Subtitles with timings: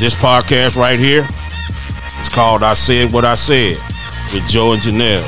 [0.00, 1.26] This podcast right here
[2.22, 3.76] is called I Said What I Said
[4.32, 5.26] with Joe and Janelle,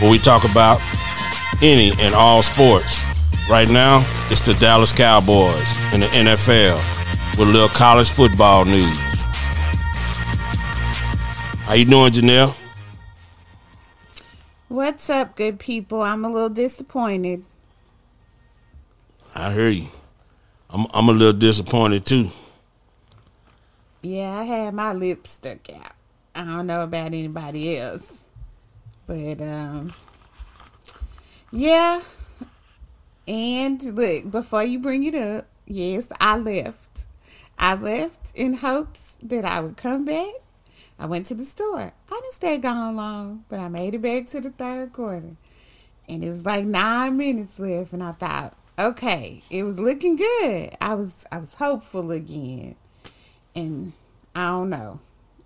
[0.00, 0.80] where we talk about
[1.60, 3.02] any and all sports.
[3.46, 6.76] Right now, it's the Dallas Cowboys and the NFL
[7.38, 9.24] with a little college football news.
[11.64, 12.56] How you doing, Janelle?
[14.68, 16.00] What's up, good people?
[16.00, 17.44] I'm a little disappointed.
[19.34, 19.88] I hear you.
[20.70, 22.30] I'm I'm a little disappointed too.
[24.04, 25.92] Yeah, I had my lips stuck out.
[26.34, 28.24] I don't know about anybody else.
[29.06, 29.94] But um
[31.50, 32.02] yeah.
[33.26, 37.06] And look, before you bring it up, yes, I left.
[37.58, 40.34] I left in hopes that I would come back.
[40.98, 41.80] I went to the store.
[41.80, 45.36] I didn't stay gone long, but I made it back to the third quarter.
[46.10, 50.76] And it was like nine minutes left and I thought, okay, it was looking good.
[50.78, 52.76] I was I was hopeful again.
[53.54, 53.92] And
[54.34, 55.00] I don't know.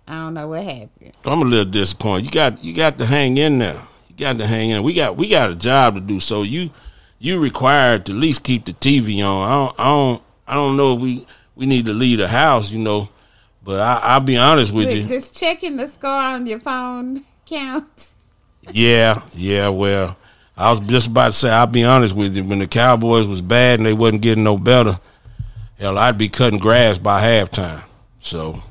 [0.07, 1.11] I don't know what happened.
[1.25, 2.25] I'm a little disappointed.
[2.25, 3.79] You got you got to hang in there.
[4.07, 4.81] You got to hang in.
[4.81, 6.19] We got we got a job to do.
[6.19, 6.71] So you
[7.19, 9.43] you required to at least keep the TV on.
[9.43, 12.71] I don't I don't I don't know if we we need to leave the house,
[12.71, 13.09] you know.
[13.63, 15.05] But I, will be honest with you.
[15.05, 18.11] Just checking the score on your phone count.
[18.71, 19.69] yeah, yeah.
[19.69, 20.17] Well,
[20.57, 21.51] I was just about to say.
[21.51, 22.43] I'll be honest with you.
[22.43, 24.99] When the Cowboys was bad and they wasn't getting no better,
[25.77, 27.83] hell, I'd be cutting grass by halftime.
[28.19, 28.61] So,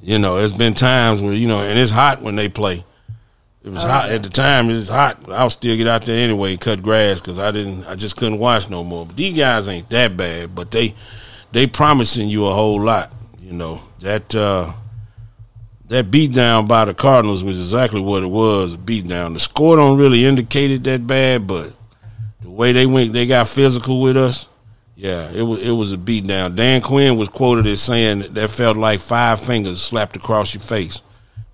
[0.00, 2.84] you know, there's been times where you know, and it's hot when they play.
[3.64, 4.68] It was oh, hot at the time.
[4.70, 5.30] It was hot.
[5.30, 7.86] I'll still get out there anyway, and cut grass because I didn't.
[7.86, 9.06] I just couldn't watch no more.
[9.06, 10.54] But these guys ain't that bad.
[10.54, 10.94] But they,
[11.52, 13.12] they promising you a whole lot.
[13.40, 14.72] You know that uh,
[15.88, 18.74] that beat down by the Cardinals was exactly what it was.
[18.74, 19.34] A beat down.
[19.34, 21.72] The score don't really indicate it that bad, but
[22.40, 24.48] the way they went, they got physical with us.
[25.02, 26.54] Yeah, it was it was a beat down.
[26.54, 31.02] Dan Quinn was quoted as saying that, felt like five fingers slapped across your face.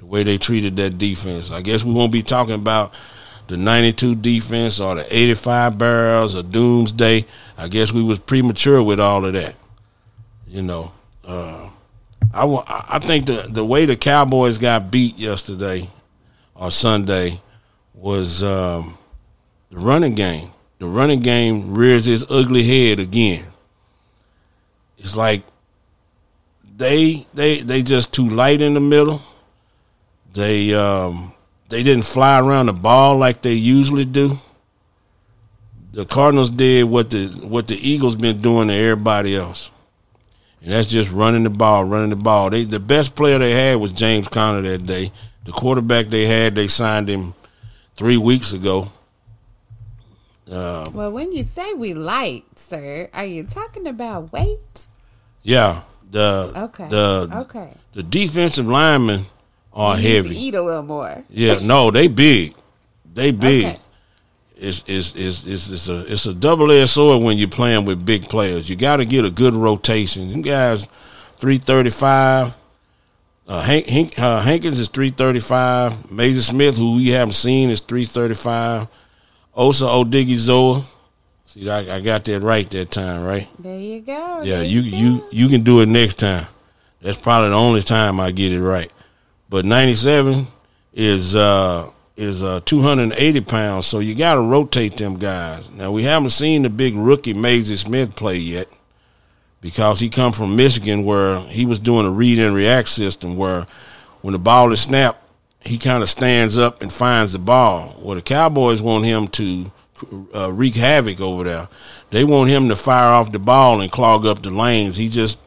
[0.01, 1.51] The way they treated that defense.
[1.51, 2.93] I guess we won't be talking about
[3.47, 7.25] the 92 defense or the 85 barrels or doomsday.
[7.57, 9.55] I guess we was premature with all of that.
[10.47, 10.93] You know,
[11.25, 11.71] uh,
[12.35, 15.89] I, I think the the way the Cowboys got beat yesterday
[16.55, 17.41] or Sunday
[17.95, 18.99] was um,
[19.71, 20.51] the running game.
[20.79, 23.45] The running game rears its ugly head again.
[24.97, 25.43] It's like
[26.77, 29.21] they they they just too light in the middle.
[30.35, 31.33] They um,
[31.69, 34.39] they didn't fly around the ball like they usually do.
[35.93, 39.71] The Cardinals did what the what the Eagles been doing to everybody else
[40.63, 42.51] and that's just running the ball, running the ball.
[42.51, 45.13] They the best player they had was James Conner that day.
[45.45, 47.35] The quarterback they had, they signed him
[47.97, 48.91] three weeks ago.
[50.51, 54.87] Um, well, when you say we light, sir, are you talking about weight?
[55.43, 55.83] Yeah.
[56.11, 56.89] The okay.
[56.89, 57.75] The okay.
[57.93, 59.23] The defensive linemen
[59.73, 60.35] are heavy.
[60.37, 61.23] eat a little more.
[61.29, 61.59] Yeah.
[61.63, 62.55] No, they big.
[63.13, 63.65] They big.
[63.65, 63.79] Okay
[64.59, 68.05] it's it's it's it's, it's a it's a double edged sword when you're playing with
[68.05, 68.69] big players.
[68.69, 70.29] You got to get a good rotation.
[70.29, 70.87] You guys,
[71.37, 72.57] three thirty five.
[73.47, 75.93] Uh, Hank, Hank uh, Hankins is three thirty five.
[76.09, 78.89] Mazi Smith, who we haven't seen, is three thirty five.
[79.59, 80.85] Osa Odighizuwa.
[81.47, 83.49] See, I, I, got that right that time, right?
[83.59, 84.43] There you go.
[84.45, 86.47] Yeah, you you, you you can do it next time.
[87.03, 88.93] That's probably the only time I get it right.
[89.51, 90.47] But ninety seven
[90.93, 95.71] is uh is uh, 280 pounds, so you got to rotate them guys.
[95.71, 98.69] Now we haven't seen the big rookie Mazi Smith play yet
[99.61, 103.67] because he come from Michigan where he was doing a read and react system where
[104.23, 105.28] when the ball is snapped,
[105.61, 107.97] he kind of stands up and finds the ball.
[108.01, 109.73] Well, the Cowboys want him to
[110.35, 111.69] uh, wreak havoc over there.
[112.11, 114.97] They want him to fire off the ball and clog up the lanes.
[114.97, 115.41] He just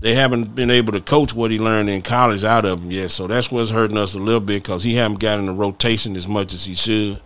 [0.00, 3.10] they haven't been able to coach what he learned in college out of him yet.
[3.10, 6.28] So that's what's hurting us a little bit because he haven't gotten the rotation as
[6.28, 7.20] much as he should,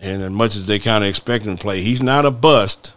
[0.00, 1.80] and as much as they kind of expect him to play.
[1.80, 2.94] He's not a bust,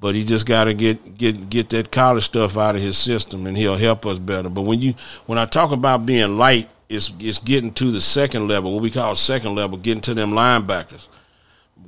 [0.00, 3.46] but he just got to get get get that college stuff out of his system,
[3.46, 4.48] and he'll help us better.
[4.48, 4.94] But when you
[5.26, 8.90] when I talk about being light, it's it's getting to the second level, what we
[8.90, 11.08] call second level, getting to them linebackers.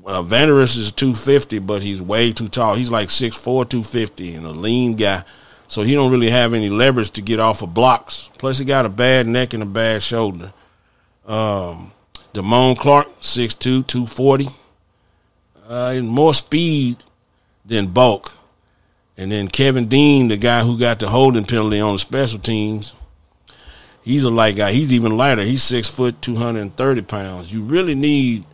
[0.06, 2.74] Uh, Vander Esch is 250, but he's way too tall.
[2.74, 5.24] He's like 6'4", 250, and a lean guy
[5.74, 8.30] so he don't really have any leverage to get off of blocks.
[8.38, 10.52] Plus, he got a bad neck and a bad shoulder.
[11.26, 11.92] Um,
[12.32, 14.48] Damone Clark, 6'2", 240.
[15.66, 16.98] Uh, more speed
[17.64, 18.32] than bulk.
[19.16, 22.94] And then Kevin Dean, the guy who got the holding penalty on the special teams,
[24.04, 24.72] he's a light guy.
[24.72, 25.42] He's even lighter.
[25.42, 27.52] He's six foot, 230 pounds.
[27.52, 28.44] You really need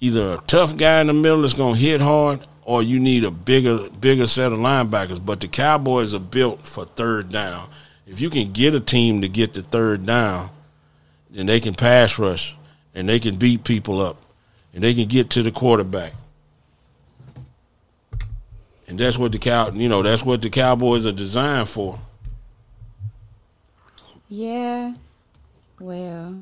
[0.00, 3.30] either a tough guy in the middle that's to hit hard or you need a
[3.30, 5.24] bigger bigger set of linebackers.
[5.24, 7.68] But the Cowboys are built for third down.
[8.06, 10.50] If you can get a team to get the third down,
[11.30, 12.56] then they can pass rush
[12.94, 14.16] and they can beat people up
[14.72, 16.12] and they can get to the quarterback.
[18.86, 21.98] And that's what the cow, you know, that's what the Cowboys are designed for.
[24.28, 24.94] Yeah.
[25.78, 26.40] Well.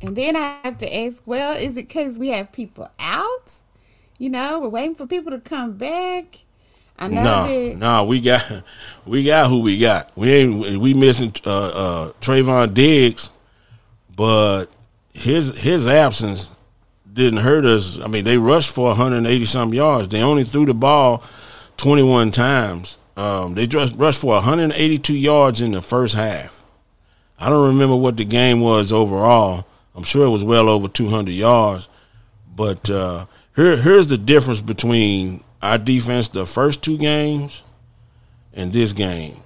[0.00, 3.52] And then I have to ask, well, is it because we have people out?
[4.18, 6.40] You know, we're waiting for people to come back.
[6.98, 7.76] I know no, that.
[7.76, 8.64] No, we got
[9.06, 10.10] we got who we got.
[10.16, 13.30] We ain't we missing uh, uh, Trevon Diggs,
[14.14, 14.66] but
[15.12, 16.50] his his absence
[17.12, 18.00] didn't hurt us.
[18.00, 20.08] I mean, they rushed for 180 some yards.
[20.08, 21.22] They only threw the ball
[21.76, 22.98] 21 times.
[23.18, 26.64] Um, they just rushed for 182 yards in the first half.
[27.36, 29.66] I don't remember what the game was overall.
[29.96, 31.88] I'm sure it was well over 200 yards.
[32.54, 33.26] But uh,
[33.56, 37.64] here, here's the difference between our defense the first two games
[38.52, 39.42] and this game.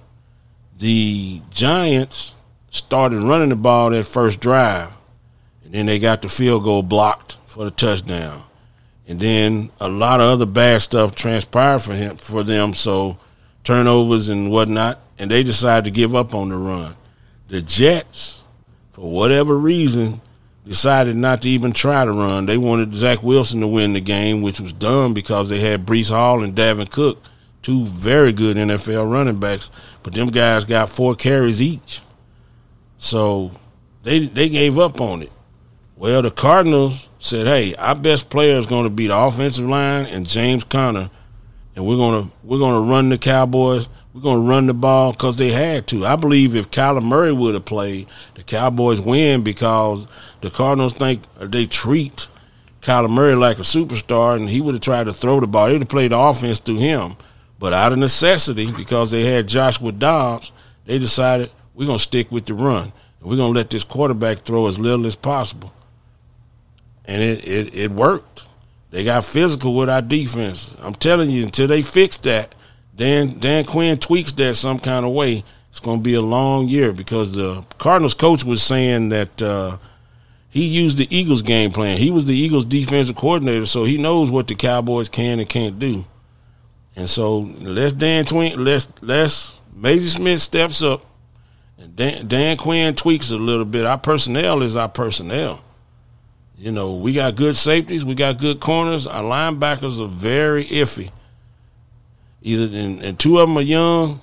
[0.77, 2.35] The Giants
[2.69, 4.91] started running the ball that first drive,
[5.65, 8.43] and then they got the field goal blocked for the touchdown.
[9.07, 13.17] And then a lot of other bad stuff transpired for him for them, so
[13.63, 16.95] turnovers and whatnot, and they decided to give up on the run.
[17.47, 18.43] The Jets,
[18.91, 20.21] for whatever reason,
[20.65, 22.45] decided not to even try to run.
[22.45, 26.09] They wanted Zach Wilson to win the game, which was dumb because they had Breece
[26.09, 27.21] Hall and Dalvin Cook,
[27.61, 29.69] two very good NFL running backs,
[30.03, 32.01] but them guys got four carries each.
[32.97, 33.51] So
[34.03, 35.31] they they gave up on it.
[35.95, 40.05] Well, the Cardinals said, "Hey, our best player is going to be the offensive line
[40.05, 41.09] and James Conner,
[41.75, 45.51] and we're gonna we're gonna run the Cowboys we're to run the ball because they
[45.51, 46.05] had to.
[46.05, 50.05] I believe if Kyler Murray would have played, the Cowboys win because
[50.41, 52.27] the Cardinals think they treat
[52.81, 55.65] Kyler Murray like a superstar, and he would have tried to throw the ball.
[55.65, 57.15] They would have played the offense through him.
[57.57, 60.51] But out of necessity, because they had Joshua Dobbs,
[60.85, 62.91] they decided we're to stick with the run.
[63.19, 65.73] And we're to let this quarterback throw as little as possible.
[67.05, 68.47] And it, it, it worked.
[68.93, 70.73] They got physical with our defense.
[70.81, 72.55] I'm telling you, until they fix that–
[72.95, 76.67] Dan Dan Quinn tweaks that some kind of way, it's going to be a long
[76.67, 79.77] year because the Cardinals coach was saying that uh,
[80.49, 81.97] he used the Eagles game plan.
[81.97, 85.79] He was the Eagles defensive coordinator, so he knows what the Cowboys can and can't
[85.79, 86.05] do.
[86.95, 91.03] And so let's Dan Twin, let's let's Mazi Smith steps up,
[91.79, 93.87] and Dan, Dan Quinn tweaks a little bit.
[93.87, 95.63] Our personnel is our personnel.
[96.63, 99.05] You know, we got good safeties, we got good corners.
[99.05, 101.11] Our linebackers are very iffy.
[102.41, 104.21] Either and, and two of them are young,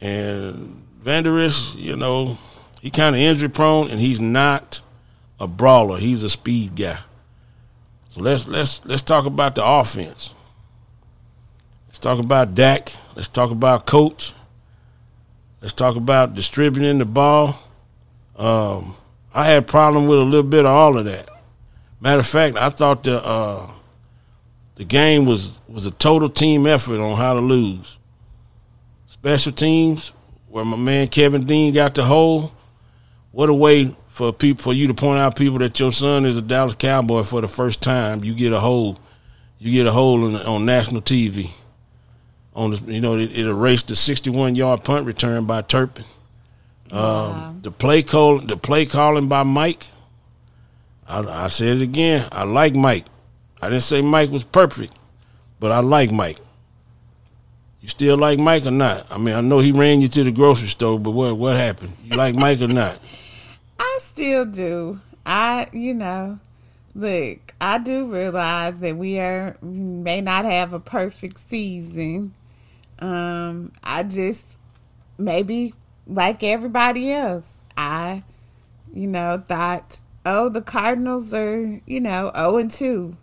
[0.00, 2.38] and Vander Esch, you know,
[2.80, 4.82] he kind of injury prone, and he's not
[5.40, 5.98] a brawler.
[5.98, 7.00] He's a speed guy.
[8.08, 10.32] So let's let's let's talk about the offense.
[11.88, 12.92] Let's talk about Dak.
[13.16, 14.32] Let's talk about coach.
[15.60, 17.58] Let's talk about distributing the ball.
[18.36, 18.94] Um,
[19.34, 21.33] I had a problem with a little bit of all of that.
[22.04, 23.66] Matter of fact, I thought the uh,
[24.74, 27.98] the game was was a total team effort on how to lose.
[29.06, 30.12] Special teams,
[30.48, 32.52] where my man Kevin Dean got the hole.
[33.32, 36.36] What a way for people for you to point out people that your son is
[36.36, 38.22] a Dallas Cowboy for the first time.
[38.22, 38.98] You get a hole,
[39.58, 41.50] you get a hole on, on national TV.
[42.54, 46.04] On the, you know, it, it erased the 61 yard punt return by Turpin.
[46.92, 47.46] Wow.
[47.48, 49.86] Um, the play call, the play calling by Mike.
[51.08, 52.28] I, I said it again.
[52.32, 53.06] I like Mike.
[53.60, 54.94] I didn't say Mike was perfect,
[55.60, 56.38] but I like Mike.
[57.80, 59.06] You still like Mike or not?
[59.10, 61.92] I mean, I know he ran you to the grocery store, but what what happened?
[62.04, 62.98] You like Mike or not?
[63.78, 65.00] I still do.
[65.26, 66.38] I, you know,
[66.94, 72.34] look, I do realize that we are may not have a perfect season.
[72.98, 74.44] Um, I just
[75.18, 75.74] maybe
[76.06, 78.22] like everybody else, I,
[78.92, 83.16] you know, thought, oh, the Cardinals are, you know, 0 and 2.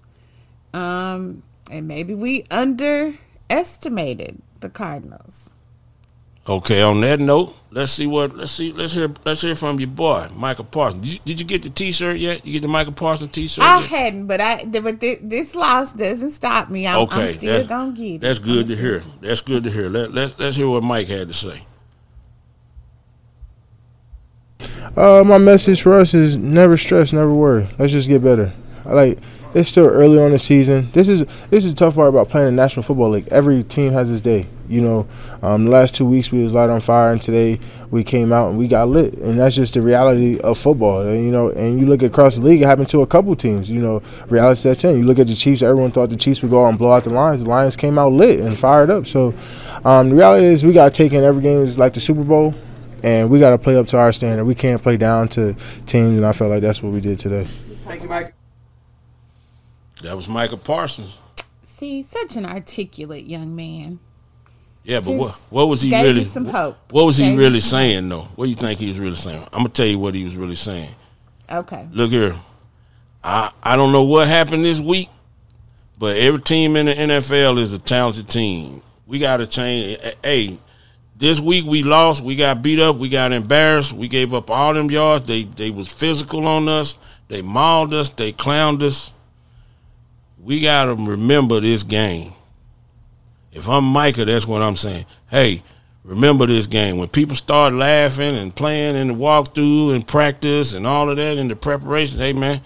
[0.73, 5.51] Um, and maybe we underestimated the Cardinals.
[6.47, 9.89] Okay, on that note, let's see what let's see let's hear let's hear from your
[9.89, 11.03] boy Micah Parsons.
[11.03, 12.43] Did you, did you get the T-shirt yet?
[12.43, 13.63] You get the Micah Parsons T-shirt?
[13.63, 13.89] I yet?
[13.89, 16.87] hadn't, but I but this loss doesn't stop me.
[16.87, 18.21] I'm, okay, I'm still gonna get it.
[18.21, 19.03] That's good I'm to hear.
[19.21, 19.87] That's good to hear.
[19.87, 21.63] Let let let's hear what Mike had to say.
[24.95, 27.67] Uh, my message for us is never stress, never worry.
[27.79, 28.51] Let's just get better.
[28.83, 29.19] Like
[29.53, 30.89] it's still early on the season.
[30.91, 33.27] This is this is the tough part about playing in National Football League.
[33.29, 34.47] Every team has its day.
[34.67, 35.07] You know,
[35.41, 38.49] um, the last two weeks we was light on fire, and today we came out
[38.49, 41.01] and we got lit, and that's just the reality of football.
[41.01, 43.69] And, you know, and you look across the league, it happened to a couple teams.
[43.69, 44.97] You know, reality sets in.
[44.97, 45.61] You look at the Chiefs.
[45.61, 47.43] Everyone thought the Chiefs would go out and blow out the Lions.
[47.43, 49.07] The Lions came out lit and fired up.
[49.07, 49.33] So
[49.83, 52.23] um, the reality is we got to take in every game is like the Super
[52.23, 52.53] Bowl
[53.03, 54.45] and we got to play up to our standard.
[54.45, 55.53] We can't play down to
[55.85, 57.45] teams, and I felt like that's what we did today.
[57.45, 58.33] Thank you, Mike.
[60.03, 61.17] That was Micah Parsons.
[61.63, 63.99] See, such an articulate young man.
[64.83, 66.19] Yeah, but Just what what was he gave really?
[66.21, 66.77] me some hope.
[66.91, 68.21] What was he Gave me really some saying though?
[68.35, 69.43] What do you think he was really saying?
[69.53, 70.89] I'm gonna tell you what he was really saying.
[71.51, 71.87] Okay.
[71.91, 72.33] Look here,
[73.23, 75.09] I I don't know what happened this week,
[75.99, 78.81] but every team in the NFL is a talented team.
[79.05, 79.99] We got to change.
[80.23, 80.57] Hey,
[81.21, 82.23] this week we lost.
[82.23, 82.97] We got beat up.
[82.97, 83.93] We got embarrassed.
[83.93, 85.23] We gave up all them yards.
[85.25, 86.97] They they was physical on us.
[87.27, 88.09] They mauled us.
[88.09, 89.13] They clowned us.
[90.39, 92.33] We got to remember this game.
[93.53, 95.05] If I'm Micah, that's what I'm saying.
[95.29, 95.61] Hey,
[96.03, 96.97] remember this game.
[96.97, 101.37] When people start laughing and playing in the walkthrough and practice and all of that
[101.37, 102.61] in the preparation, hey man,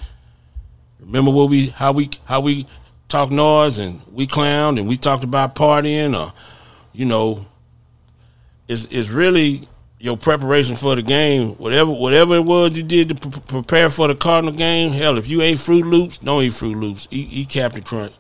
[1.01, 2.65] remember what we how we how we
[3.09, 6.31] talk noise and we clowned and we talked about partying or
[6.93, 7.45] you know
[8.67, 9.67] it's it's really
[10.00, 11.51] your preparation for the game.
[11.55, 14.91] Whatever whatever it was you did to pre- prepare for the Cardinal game.
[14.91, 17.07] Hell, if you ate Froot Loops, don't eat Froot Loops.
[17.12, 18.13] Eat, eat Captain Crunch.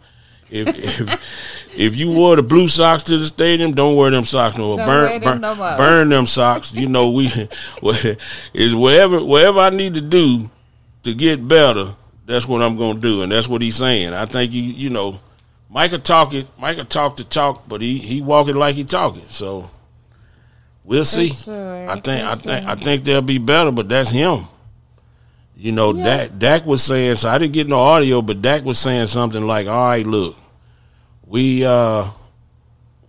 [0.49, 4.57] If if if you wore the blue socks to the stadium, don't wear them socks
[4.57, 4.85] no more.
[4.85, 5.77] Burn burn, no more.
[5.77, 6.73] burn them socks.
[6.73, 7.29] You know we
[8.53, 10.49] is whatever whatever I need to do
[11.03, 11.95] to get better.
[12.25, 14.13] That's what I'm gonna do, and that's what he's saying.
[14.13, 15.19] I think you you know,
[15.69, 16.49] Micah talk it.
[16.57, 19.21] Micah talk the talk, but he he walk it like he talking.
[19.23, 19.69] So
[20.85, 21.29] we'll see.
[21.29, 22.71] sure, I think for I think sure.
[22.71, 24.45] I think they'll be better, but that's him.
[25.57, 26.03] You know, Yeah.
[26.03, 29.45] Dak Dak was saying so I didn't get no audio, but Dak was saying something
[29.45, 30.35] like, All right, look,
[31.25, 32.05] we uh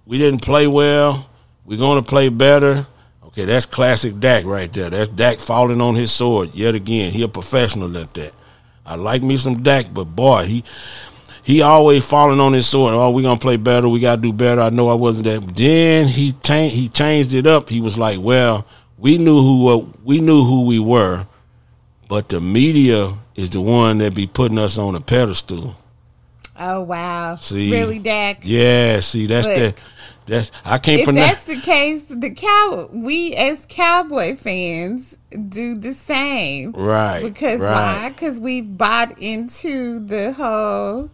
[0.07, 1.29] we didn't play well.
[1.65, 2.87] We're gonna play better.
[3.25, 4.89] Okay, that's classic Dak right there.
[4.89, 7.13] That's Dak falling on his sword yet again.
[7.13, 8.33] He a professional at that.
[8.87, 10.65] I like me some Dak, but boy, he
[11.47, 12.93] he always falling on his sword.
[12.95, 13.89] Oh, we gonna play better.
[13.89, 14.61] We gotta do better.
[14.61, 15.55] I know I wasn't that.
[15.55, 17.69] Then he ta- he changed it up.
[17.69, 18.67] He was like, well,
[18.99, 21.27] we knew who uh, we knew who we were,
[22.09, 25.77] but the media is the one that be putting us on a pedestal.
[26.59, 27.37] Oh wow.
[27.37, 28.41] See, really, Dak?
[28.43, 29.57] Yeah, see, that's Look.
[29.57, 29.75] that.
[30.27, 31.45] That's I can't If pronounce.
[31.45, 35.17] that's the case, the cow we as cowboy fans
[35.49, 36.73] do the same.
[36.73, 38.03] Right, Because right.
[38.03, 38.09] why?
[38.09, 41.11] Because we bought into the whole,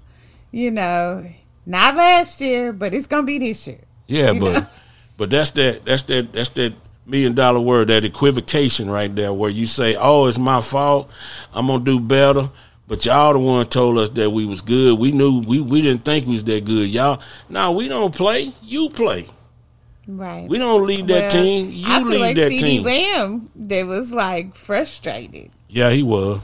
[0.53, 1.27] you know,
[1.67, 3.81] not last year, but it's gonna be this year.
[4.07, 4.67] Yeah, but know?
[5.17, 6.75] but that's that that's that that's that
[7.07, 11.11] million dollar word, that equivocation right there, where you say, "Oh, it's my fault.
[11.53, 12.51] I'm gonna do better."
[12.89, 14.99] But y'all the one told us that we was good.
[14.99, 16.89] We knew we, we didn't think we was that good.
[16.89, 18.53] Y'all, no, we don't play.
[18.63, 19.27] You play.
[20.07, 20.49] Right.
[20.49, 21.71] We don't lead that Well, team.
[21.73, 22.83] You I lead like that CeeDee team.
[22.83, 25.51] Lamb, they was like frustrated.
[25.69, 26.41] Yeah, he was.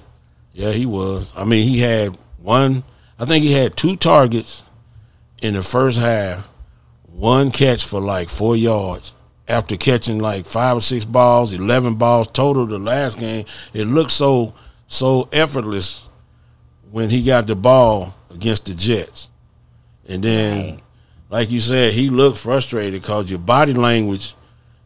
[0.52, 1.32] Yeah, he was.
[1.36, 2.84] I mean, he had one.
[3.18, 4.62] I think he had two targets
[5.42, 6.48] in the first half.
[7.06, 9.14] One catch for like four yards
[9.48, 12.66] after catching like five or six balls, eleven balls total.
[12.66, 14.54] The last game, it looked so
[14.86, 16.08] so effortless
[16.90, 19.28] when he got the ball against the Jets,
[20.06, 20.80] and then,
[21.28, 24.34] like you said, he looked frustrated because your body language.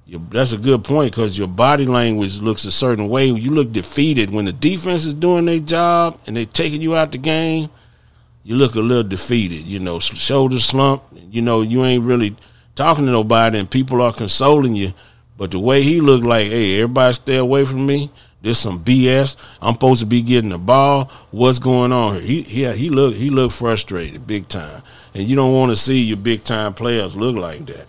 [0.05, 3.27] Your, that's a good point because your body language looks a certain way.
[3.27, 7.13] You look defeated when the defense is doing their job and they're taking you out
[7.13, 7.71] the game.
[8.45, 9.65] You look a little defeated.
[9.65, 11.03] You know, s- shoulder slump.
[11.31, 12.35] You know, you ain't really
[12.75, 14.93] talking to nobody, and people are consoling you.
[15.39, 18.11] But the way he looked like, hey, everybody stay away from me.
[18.43, 19.37] There's some BS.
[19.61, 21.05] I'm supposed to be getting the ball.
[21.31, 22.43] What's going on here?
[22.43, 24.83] He, yeah, he looked he looked frustrated, big time.
[25.15, 27.87] And you don't want to see your big time players look like that.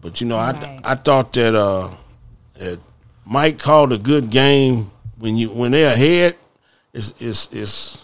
[0.00, 0.56] But you know, Right.
[0.82, 1.90] I I thought that uh
[2.54, 2.78] that
[3.26, 6.36] Mike called a good game when you when they're ahead.
[6.94, 7.98] It's it's it's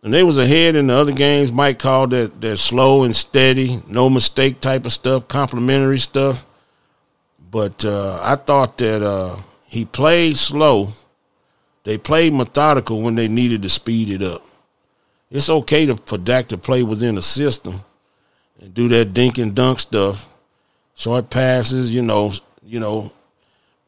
[0.00, 1.52] when they was ahead in the other games.
[1.52, 6.46] Mike called that that slow and steady, no mistake type of stuff, complimentary stuff.
[7.50, 9.36] But uh, I thought that uh,
[9.66, 10.88] he played slow.
[11.84, 14.44] They played methodical when they needed to speed it up.
[15.30, 17.82] It's okay to, for Dak to play within a system
[18.60, 20.28] and do that dink and dunk stuff
[20.98, 23.12] short passes, you know, you know.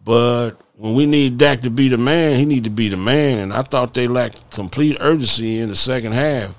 [0.04, 3.38] But when we need Dak to be the man, he need to be the man.
[3.38, 6.58] And I thought they lacked complete urgency in the second half.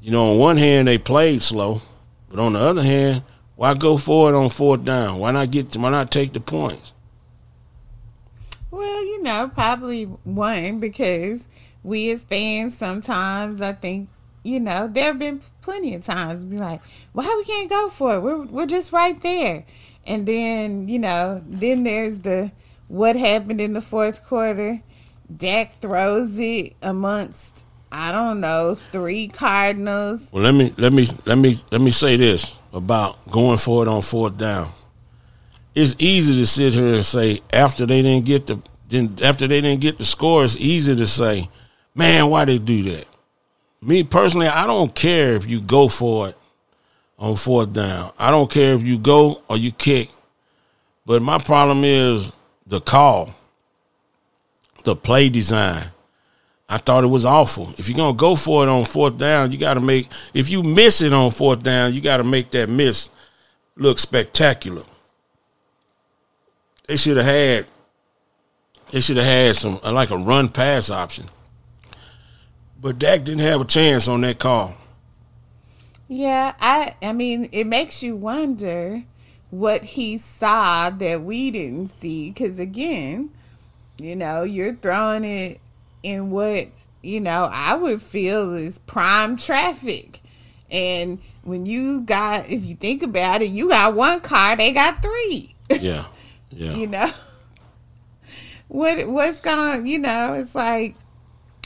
[0.00, 1.80] You know, on one hand they played slow,
[2.28, 3.22] but on the other hand,
[3.56, 5.18] why go for it on fourth down?
[5.18, 5.76] Why not get?
[5.76, 6.92] Why not take the points?
[8.70, 11.46] Well, you know, probably one because
[11.84, 14.08] we as fans sometimes I think
[14.44, 16.80] you know, there have been plenty of times be like,
[17.12, 18.20] why we can't go for it?
[18.20, 19.64] We're we're just right there.
[20.04, 22.50] And then, you know, then there's the
[22.92, 24.82] what happened in the fourth quarter.
[25.34, 30.22] Dak throws it amongst I don't know, three Cardinals.
[30.30, 33.88] Well, let me let me let me let me say this about going for it
[33.88, 34.70] on fourth down.
[35.74, 39.62] It's easy to sit here and say after they didn't get the then after they
[39.62, 41.48] didn't get the score, it's easy to say,
[41.94, 43.06] "Man, why they do that?"
[43.80, 46.38] Me personally, I don't care if you go for it
[47.18, 48.12] on fourth down.
[48.18, 50.10] I don't care if you go or you kick.
[51.06, 52.32] But my problem is
[52.66, 53.34] the call,
[54.84, 55.88] the play design.
[56.68, 57.74] I thought it was awful.
[57.76, 60.08] If you're gonna go for it on fourth down, you got to make.
[60.32, 63.10] If you miss it on fourth down, you got to make that miss
[63.76, 64.82] look spectacular.
[66.86, 67.66] They should have had.
[68.90, 71.28] They should have had some uh, like a run pass option.
[72.80, 74.74] But Dak didn't have a chance on that call.
[76.08, 79.04] Yeah, I I mean, it makes you wonder
[79.52, 83.28] what he saw that we didn't see cuz again,
[83.98, 85.60] you know, you're throwing it
[86.02, 86.68] in what,
[87.02, 90.22] you know, I would feel is prime traffic.
[90.70, 95.02] And when you got if you think about it, you got one car, they got
[95.02, 95.54] 3.
[95.80, 96.06] Yeah.
[96.54, 96.72] Yeah.
[96.74, 97.10] you know.
[98.68, 100.96] What what's going, you know, it's like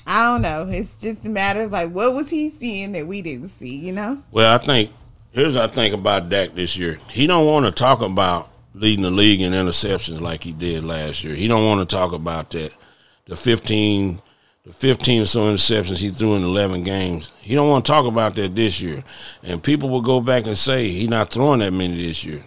[0.07, 0.69] I don't know.
[0.69, 3.77] It's just a matter of like, what was he seeing that we didn't see?
[3.77, 4.23] You know.
[4.31, 4.91] Well, I think
[5.37, 6.99] here's what I think about Dak this year.
[7.11, 11.23] He don't want to talk about leading the league in interceptions like he did last
[11.23, 11.35] year.
[11.35, 12.73] He don't want to talk about that.
[13.27, 14.23] The fifteen,
[14.65, 17.31] the fifteen or so interceptions he threw in eleven games.
[17.41, 19.05] He don't want to talk about that this year.
[19.43, 22.43] And people will go back and say he's not throwing that many this year.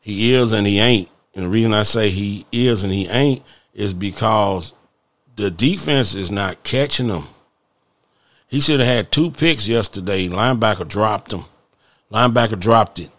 [0.00, 1.10] He is and he ain't.
[1.34, 3.42] And the reason I say he is and he ain't
[3.74, 4.72] is because
[5.36, 7.24] the defense is not catching him.
[8.48, 10.28] He should have had two picks yesterday.
[10.28, 11.44] Linebacker dropped him.
[12.12, 13.10] Linebacker dropped it.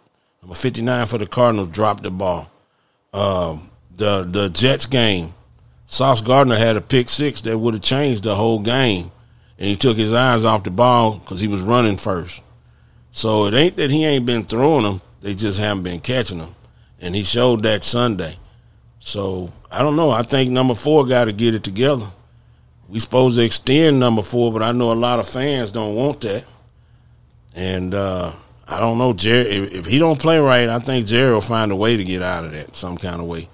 [0.42, 2.50] Number 59 for the Cardinals dropped the ball.
[3.14, 5.34] Um, the the Jets game,
[5.86, 9.12] Sauce Gardner had a pick six that would have changed the whole game.
[9.58, 12.42] And he took his eyes off the ball because he was running first.
[13.12, 15.02] So it ain't that he ain't been throwing them.
[15.22, 16.56] They just haven't been catching them.
[17.02, 18.38] And he showed that Sunday.
[19.00, 20.12] So I don't know.
[20.12, 22.08] I think number four got to get it together.
[22.88, 26.22] We supposed to extend number four, but I know a lot of fans don't want
[26.22, 26.46] that.
[27.56, 28.32] And uh,
[28.70, 29.50] I don't know, Jerry.
[29.50, 32.22] If, if, he don't play right, I think Jerry will find a way to get
[32.22, 33.50] out of that some kind of way.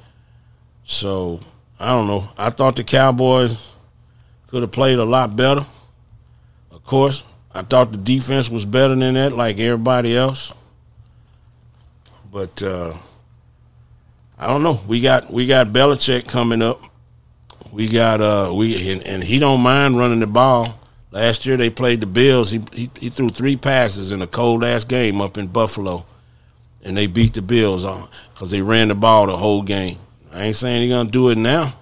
[0.83, 1.39] So
[1.79, 2.27] I don't know.
[2.37, 3.57] I thought the Cowboys
[4.47, 5.65] could have played a lot better.
[6.71, 7.23] Of course,
[7.53, 10.53] I thought the defense was better than that, like everybody else.
[12.29, 12.93] But uh,
[14.37, 14.81] I don't know.
[14.85, 16.81] We got we got Belichick coming up.
[17.71, 20.79] We got uh we and, and, he don't mind running the ball.
[21.15, 22.51] Last year they played the Bills.
[22.51, 26.05] He he, he threw three passes in a cold ass game up in Buffalo,
[26.83, 29.97] and they beat the Bills on because they ran the ball the whole game.
[30.33, 31.73] I ain't saying he's gonna do it now,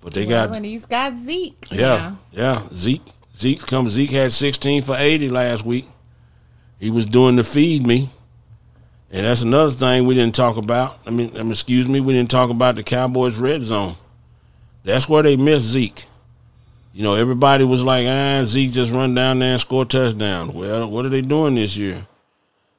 [0.00, 1.66] but they well, got when he's got Zeke.
[1.72, 3.02] Yeah, yeah, Zeke.
[3.36, 3.88] Zeke come.
[3.88, 5.88] Zeke had sixteen for eighty last week.
[6.78, 8.08] He was doing the feed me.
[9.10, 11.00] And that's another thing we didn't talk about.
[11.04, 13.96] I mean, I mean, excuse me, we didn't talk about the Cowboys' red zone.
[14.84, 16.06] That's where they missed Zeke.
[16.92, 20.52] You know, everybody was like, ah, Zeke just run down there and score touchdown.
[20.52, 22.06] Well, what are they doing this year?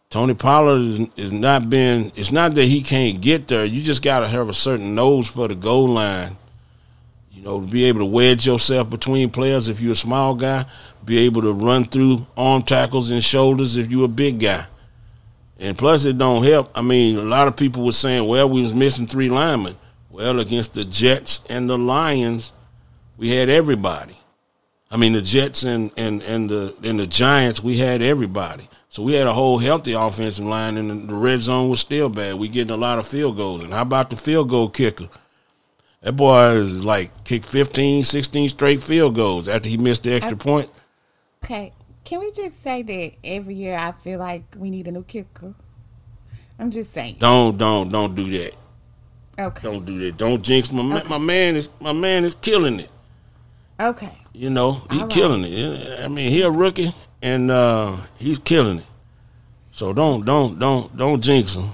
[0.09, 2.11] Tony Pollard is, is not been.
[2.17, 3.63] It's not that he can't get there.
[3.63, 6.35] You just got to have a certain nose for the goal line.
[7.31, 10.65] You know, to be able to wedge yourself between players if you're a small guy,
[11.05, 14.65] be able to run through arm tackles and shoulders if you're a big guy.
[15.57, 16.69] And plus, it don't help.
[16.75, 19.77] I mean, a lot of people were saying, well, we was missing three linemen.
[20.09, 22.51] Well, against the Jets and the Lions,
[23.21, 24.17] we had everybody.
[24.89, 28.67] I mean, the Jets and, and, and the and the Giants, we had everybody.
[28.89, 32.33] So we had a whole healthy offensive line, and the red zone was still bad.
[32.33, 33.63] We getting a lot of field goals.
[33.63, 35.07] And how about the field goal kicker?
[36.01, 40.35] That boy is like kicked 15, 16 straight field goals after he missed the extra
[40.35, 40.71] point.
[41.43, 45.03] Okay, can we just say that every year I feel like we need a new
[45.03, 45.53] kicker?
[46.57, 47.17] I'm just saying.
[47.19, 48.55] Don't don't don't do that.
[49.39, 49.71] Okay.
[49.71, 50.17] Don't do that.
[50.17, 51.07] Don't jinx my okay.
[51.07, 52.89] my man is my man is killing it.
[53.79, 54.09] Okay.
[54.33, 55.99] You know he's killing it.
[55.99, 58.85] I mean he a rookie and uh, he's killing it.
[59.71, 61.69] So don't don't don't don't jinx him.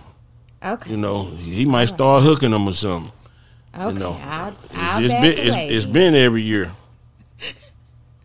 [0.63, 0.91] Okay.
[0.91, 3.11] You know he might start hooking them or something.
[3.75, 3.93] Okay.
[3.93, 6.71] You know, I'll, I'll it's, it's been it's, it's been every year.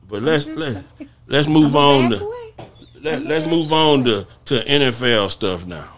[0.09, 0.85] But let's let's
[1.27, 2.43] let's move on to
[3.03, 5.89] let, us move on to, to NFL stuff now.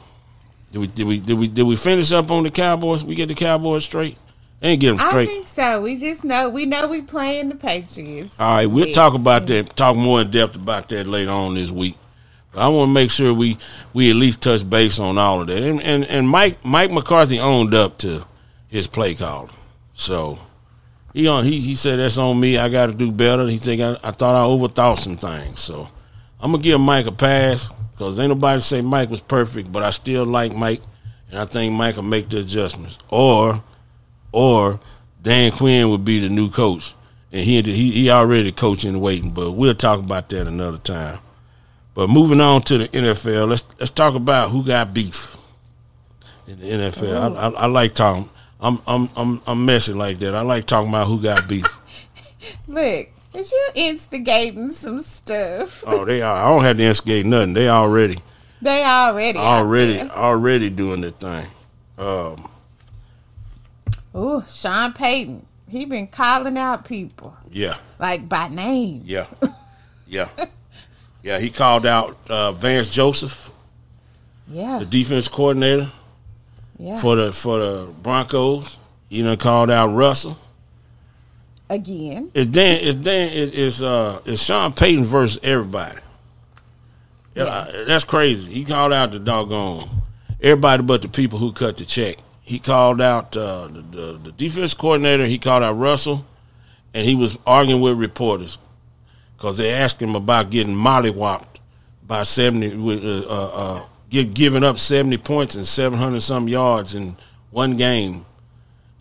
[0.72, 3.04] Did we did we did we did we finish up on the Cowboys?
[3.04, 4.16] We get the Cowboys straight.
[4.64, 5.83] Get them I think so.
[5.83, 8.38] We just know we know we playing the Patriots.
[8.40, 8.94] All right, we'll next.
[8.94, 9.77] talk about that.
[9.77, 11.96] Talk more in depth about that later on this week.
[12.53, 13.59] But I want to make sure we
[13.92, 15.62] we at least touch base on all of that.
[15.62, 18.27] And and, and Mike Mike McCarthy owned up to
[18.68, 19.50] his play call.
[19.92, 20.38] So
[21.12, 22.57] he on he he said that's on me.
[22.57, 23.46] I got to do better.
[23.46, 25.61] He think I, I thought I overthought some things.
[25.61, 25.88] So
[26.40, 29.90] I'm gonna give Mike a pass because ain't nobody say Mike was perfect, but I
[29.90, 30.83] still like Mike,
[31.31, 32.98] and I think Mike will make the adjustments.
[33.11, 33.62] Or
[34.34, 34.80] or
[35.22, 36.94] Dan Quinn would be the new coach,
[37.32, 39.30] and he he, he already coaching waiting.
[39.30, 41.20] But we'll talk about that another time.
[41.94, 45.36] But moving on to the NFL, let's let's talk about who got beef
[46.48, 47.36] in the NFL.
[47.36, 48.28] I, I, I like talking.
[48.60, 50.34] I'm I'm I'm I'm messy like that.
[50.34, 51.64] I like talking about who got beef.
[52.66, 55.84] Look, is you instigating some stuff?
[55.86, 56.36] Oh, they are.
[56.36, 57.54] I don't have to instigate nothing.
[57.54, 58.18] They already
[58.60, 61.46] They already already already doing the thing.
[61.98, 62.50] Um,
[64.16, 65.44] Ooh, Sean Payton.
[65.68, 69.03] He been calling out people yeah, like by name.
[69.05, 69.27] yeah,
[70.07, 70.29] yeah,
[71.22, 71.38] yeah.
[71.38, 73.50] He called out uh, Vance Joseph,
[74.46, 75.90] Yeah, the defense coordinator.
[76.79, 76.96] yeah.
[76.96, 78.79] for the for the Broncos.
[79.09, 80.37] You know, called out Russell.
[81.70, 82.79] Again, It's Dan.
[82.83, 83.29] It's Dan.
[83.33, 84.20] it- It's uh.
[84.27, 85.98] It's Sean Payton versus everybody.
[87.35, 88.53] Yeah, I- that's crazy.
[88.53, 89.88] He called out the doggone
[90.42, 92.18] everybody but the people who cut the check.
[92.46, 95.24] He called out uh, the, the the defense coordinator.
[95.24, 96.26] He called out Russell,
[96.92, 98.59] and he was arguing with reporters
[99.35, 101.57] because they asked him about getting mollywopped
[102.07, 106.94] by seventy, uh, uh, uh, gi- giving up seventy points and seven hundred some yards
[106.94, 107.16] in
[107.50, 108.26] one game,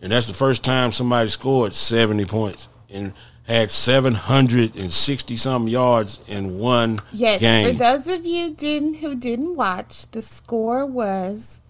[0.00, 3.12] and that's the first time somebody scored seventy points and
[3.46, 7.40] had seven hundred and sixty some yards in one yes.
[7.40, 7.76] game.
[7.76, 11.60] For those of you didn't who didn't watch, the score was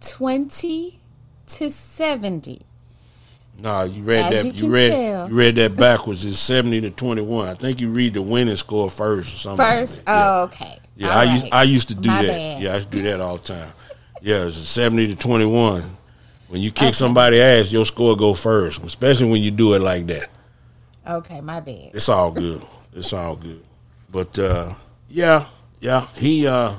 [0.00, 0.98] twenty
[1.48, 2.60] to seventy.
[3.58, 4.54] Nah, you read As that.
[4.56, 5.28] you You, read tell.
[5.28, 6.24] you read that backwards.
[6.24, 7.48] It's seventy to twenty one.
[7.48, 9.64] I think you read the winning score first or something.
[9.64, 10.12] First, that.
[10.12, 10.30] Yeah.
[10.40, 10.78] oh, okay.
[10.96, 11.52] Yeah, All I used.
[11.52, 12.28] I used to do My that.
[12.28, 12.62] bad.
[12.62, 13.72] Yeah, I used to do that all the time.
[14.22, 15.84] Yeah, it's seventy to twenty one.
[16.48, 16.92] When you kick Okay.
[16.92, 20.28] somebody ass, your score go first, especially when you do it like that.
[21.06, 21.90] Okay, my bad.
[21.94, 22.62] It's all good.
[22.94, 23.62] It's all good.
[24.10, 24.74] But uh,
[25.08, 25.46] yeah,
[25.80, 26.74] yeah, he uh,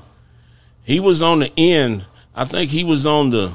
[0.83, 2.05] he was on the end.
[2.35, 3.53] I think he was on the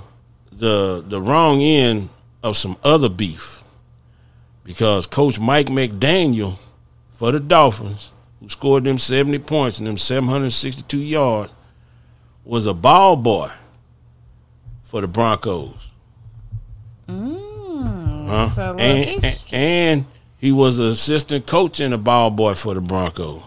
[0.60, 2.08] the the wrong end
[2.42, 3.62] of some other beef
[4.62, 6.56] because Coach Mike McDaniel
[7.08, 11.52] for the Dolphins, who scored them seventy points and them seven hundred sixty two yards,
[12.44, 13.50] was a ball boy
[14.82, 15.90] for the Broncos.
[17.08, 18.26] Mm.
[18.28, 18.50] Huh?
[18.50, 20.04] So, a little and, and
[20.38, 23.42] he was an assistant coach and a ball boy for the Broncos.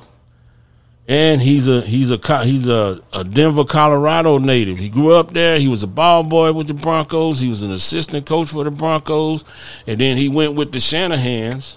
[1.06, 4.78] And he's a he's a he's a, a Denver, Colorado native.
[4.78, 5.60] He grew up there.
[5.60, 7.40] He was a ball boy with the Broncos.
[7.40, 9.44] He was an assistant coach for the Broncos,
[9.86, 11.76] and then he went with the Shanahans,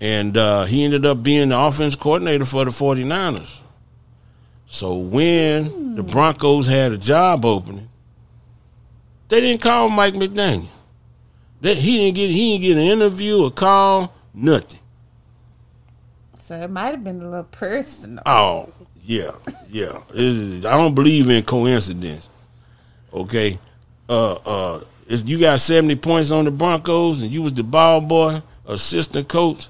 [0.00, 3.60] and uh, he ended up being the offense coordinator for the 49ers.
[4.66, 7.88] So when the Broncos had a job opening,
[9.28, 10.68] they didn't call Mike McDaniel.
[11.62, 14.80] That he didn't get he didn't get an interview, a call, nothing.
[16.46, 18.22] So it might have been a little personal.
[18.24, 19.32] Oh yeah,
[19.68, 19.98] yeah.
[20.14, 22.30] Is- I don't believe in coincidence.
[23.12, 23.58] Okay,
[24.08, 28.42] uh, uh, you got seventy points on the Broncos, and you was the ball boy,
[28.64, 29.66] assistant coach.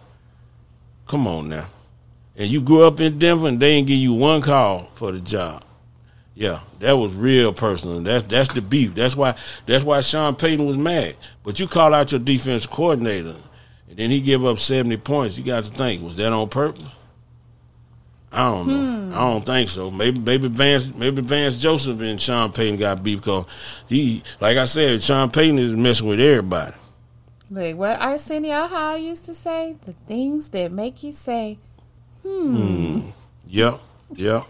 [1.07, 1.65] Come on now,
[2.37, 5.21] and you grew up in Denver, and they didn't give you one call for the
[5.21, 5.65] job.
[6.35, 8.01] Yeah, that was real personal.
[8.01, 8.95] That's that's the beef.
[8.95, 9.35] That's why
[9.65, 11.17] that's why Sean Payton was mad.
[11.43, 13.37] But you call out your defense coordinator,
[13.97, 15.39] and then he give up seventy points.
[15.39, 16.85] You got to think, was that on purpose?
[18.31, 19.17] I don't know.
[19.17, 19.91] I don't think so.
[19.91, 23.47] Maybe maybe Vance maybe Vance Joseph and Sean Payton got beef because
[23.89, 26.77] he, like I said, Sean Payton is messing with everybody.
[27.51, 31.59] Like what Arsenio Hall used to say, the things that make you say,
[32.23, 33.11] hmm.
[33.47, 33.81] Yep,
[34.15, 34.45] yep.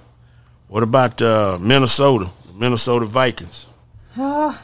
[0.67, 2.29] What about uh, Minnesota?
[2.55, 3.67] Minnesota Vikings.
[4.17, 4.61] oh,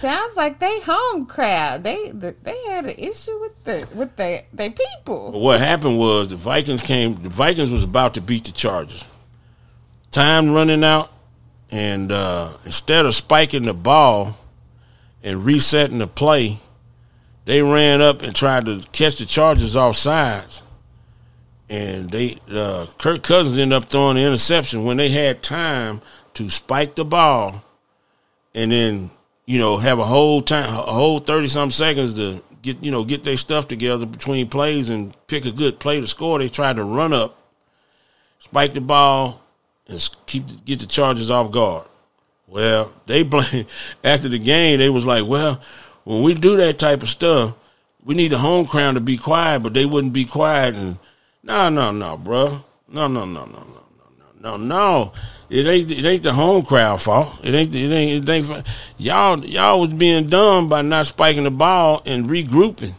[0.00, 1.84] sounds like they home crowd.
[1.84, 5.32] They they had an issue with the with the they people.
[5.32, 7.14] What happened was the Vikings came.
[7.16, 9.04] The Vikings was about to beat the Chargers.
[10.10, 11.12] Time running out,
[11.70, 14.36] and uh, instead of spiking the ball
[15.22, 16.58] and resetting the play,
[17.46, 20.62] they ran up and tried to catch the Chargers off sides.
[21.68, 26.00] And they uh, Kirk Cousins ended up throwing the interception when they had time
[26.34, 27.64] to spike the ball,
[28.54, 29.10] and then
[29.46, 33.04] you know have a whole time, a whole thirty some seconds to get you know
[33.04, 36.38] get their stuff together between plays and pick a good play to score.
[36.38, 37.38] They tried to run up,
[38.38, 39.42] spike the ball,
[39.86, 41.86] and keep get the Chargers off guard.
[42.48, 43.66] Well, they blame
[44.02, 44.78] after the game.
[44.78, 45.60] They was like, "Well,
[46.04, 47.54] when we do that type of stuff,
[48.04, 50.74] we need the home crowd to be quiet, but they wouldn't be quiet.
[50.74, 50.98] And
[51.42, 53.84] no, no, no, bro, no, no, no, no, no,
[54.44, 55.12] no, no.
[55.48, 57.40] It ain't it ain't the home crowd fault.
[57.42, 58.66] It ain't it ain't it ain't
[58.98, 62.94] y'all y'all was being dumb by not spiking the ball and regrouping.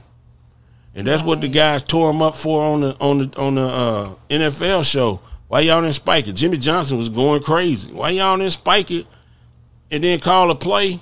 [0.95, 3.61] And that's what the guys tore him up for on the on the on the
[3.61, 5.19] uh, NFL show.
[5.47, 6.33] Why y'all didn't spike it?
[6.33, 7.91] Jimmy Johnson was going crazy.
[7.91, 9.05] Why y'all didn't spike it
[9.91, 10.99] and then call a play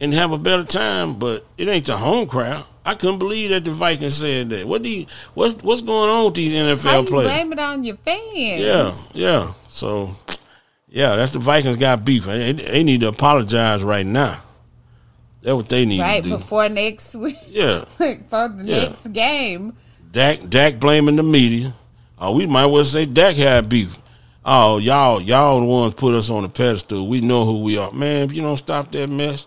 [0.00, 1.18] and have a better time?
[1.18, 2.64] But it ain't the home crowd.
[2.84, 4.66] I couldn't believe that the Vikings said that.
[4.66, 7.32] What do you, what's what's going on with these NFL How you players?
[7.32, 8.32] blame it on your fans?
[8.34, 9.52] Yeah, yeah.
[9.68, 10.10] So,
[10.88, 12.24] yeah, that's the Vikings got beef.
[12.24, 14.40] They, they need to apologize right now.
[15.42, 16.36] That's what they need Right to do.
[16.36, 18.78] before next week, Yeah, for the Yeah.
[18.88, 19.76] next game.
[20.10, 21.74] Dak Dak blaming the media.
[22.18, 23.96] Oh, we might well say Dak had beef.
[24.44, 27.06] Oh, y'all y'all the ones put us on the pedestal.
[27.06, 27.92] We know who we are.
[27.92, 29.46] Man, if you don't stop that mess,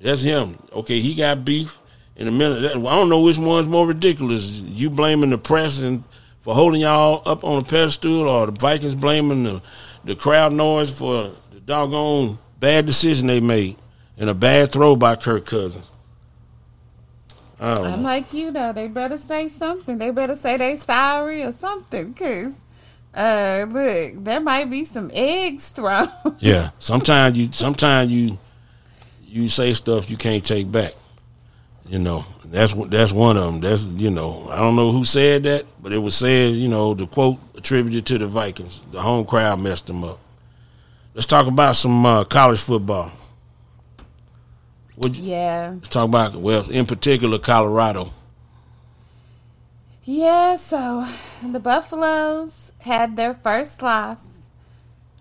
[0.00, 0.58] that's him.
[0.72, 1.78] Okay, he got beef.
[2.16, 4.50] In a minute, I don't know which one's more ridiculous.
[4.50, 6.04] You blaming the press and
[6.38, 9.62] for holding y'all up on a pedestal, or the Vikings blaming the
[10.04, 13.76] the crowd noise for the doggone bad decision they made
[14.18, 15.86] and a bad throw by Kirk Cousins.
[17.58, 17.90] I don't know.
[17.90, 18.72] I'm like you though.
[18.72, 19.98] They better say something.
[19.98, 22.14] They better say they sorry or something.
[22.14, 22.54] Cause
[23.14, 26.08] uh, look, there might be some eggs thrown.
[26.38, 26.70] Yeah.
[26.78, 28.38] Sometimes you sometimes you
[29.24, 30.92] you say stuff you can't take back.
[31.86, 33.60] You know, that's that's one of them.
[33.60, 36.54] That's you know, I don't know who said that, but it was said.
[36.54, 38.84] You know, the quote attributed to the Vikings.
[38.90, 40.18] The home crowd messed them up.
[41.14, 43.12] Let's talk about some uh, college football.
[44.96, 48.12] Would you, yeah, let's talk about well, in particular, Colorado.
[50.04, 50.56] yeah.
[50.56, 51.06] So
[51.42, 54.24] the Buffaloes had their first loss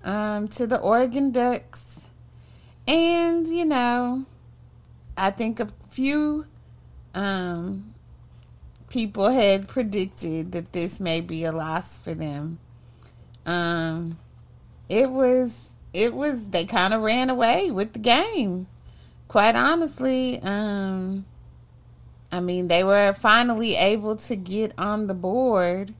[0.04, 2.08] um, to the Oregon Ducks,
[2.88, 4.26] and you know,
[5.17, 6.45] I think a few
[7.13, 7.93] um,
[8.89, 12.60] people had predicted that this may be a loss for them.
[13.45, 14.17] Um,
[14.89, 18.67] it was it was they kind of ran away with the game.
[19.28, 21.26] Quite honestly, um,
[22.32, 25.93] I mean they were finally able to get on the board.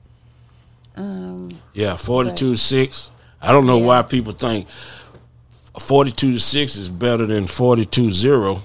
[0.96, 3.10] Um, Yeah, forty-two to six.
[3.42, 3.86] I don't know Yeah.
[3.86, 4.68] why people think
[5.78, 8.60] forty-two to six is better than 42-0.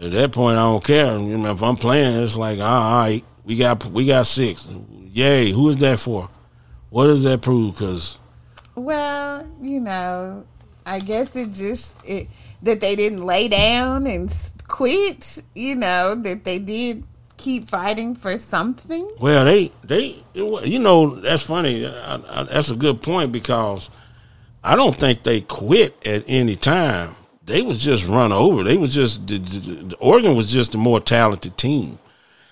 [0.00, 1.18] At that point, I don't care.
[1.18, 4.68] You know, if I'm playing, it's like, all right, we got we got six.
[5.12, 5.50] Yay!
[5.50, 6.28] Who is that for?
[6.90, 7.78] What does that prove?
[7.78, 8.18] Because
[8.74, 10.44] well, you know,
[10.84, 12.28] I guess it just it
[12.62, 14.34] that they didn't lay down and
[14.68, 15.42] quit.
[15.54, 17.04] You know that they did
[17.38, 19.10] keep fighting for something.
[19.18, 21.86] well, they they it you know that's funny.
[21.86, 23.90] I, I, that's a good point because
[24.62, 27.14] I don't think they quit at any time.
[27.46, 28.64] They was just run over.
[28.64, 31.98] They was just the, the, the Oregon was just a more talented team.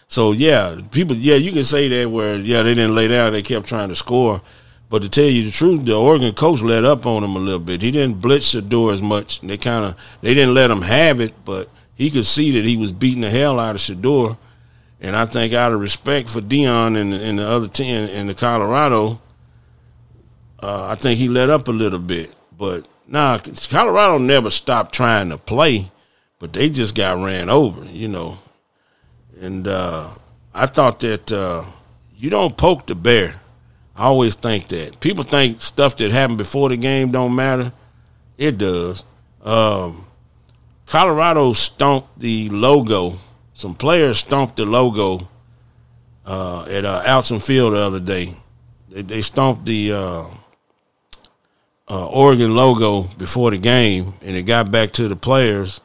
[0.07, 3.43] So yeah, people yeah, you can say that where yeah, they didn't lay down, they
[3.43, 4.41] kept trying to score.
[4.89, 7.59] But to tell you the truth, the Oregon coach let up on them a little
[7.59, 7.83] bit.
[7.83, 9.41] He didn't blitz the door as much.
[9.41, 12.77] They kind of they didn't let him have it, but he could see that he
[12.77, 14.39] was beating the hell out of Shedeur.
[15.01, 18.35] And I think out of respect for Deion and, and the other team in the
[18.35, 19.21] Colorado,
[20.63, 22.33] uh, I think he let up a little bit.
[22.57, 23.39] But nah,
[23.71, 25.91] Colorado never stopped trying to play,
[26.41, 28.39] but they just got ran over, you know.
[29.41, 30.11] And uh,
[30.53, 31.65] I thought that uh,
[32.17, 33.41] you don't poke the bear.
[33.97, 37.73] I always think that people think stuff that happened before the game don't matter.
[38.37, 39.05] It does.
[39.45, 40.07] Um,
[40.87, 43.15] Colorado stomped the logo.
[43.53, 45.29] Some players stomped the logo
[46.27, 48.35] uh, at uh, Autzen Field the other day.
[48.89, 49.93] They, they stomped the
[51.89, 55.81] uh, Oregon logo before the game, and it got back to the players.